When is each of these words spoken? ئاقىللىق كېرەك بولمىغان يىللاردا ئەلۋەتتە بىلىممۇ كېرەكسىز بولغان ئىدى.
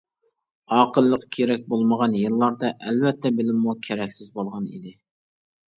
ئاقىللىق 0.77 1.27
كېرەك 1.37 1.67
بولمىغان 1.75 2.17
يىللاردا 2.23 2.73
ئەلۋەتتە 2.81 3.35
بىلىممۇ 3.39 3.79
كېرەكسىز 3.91 4.37
بولغان 4.41 4.69
ئىدى. 4.77 5.01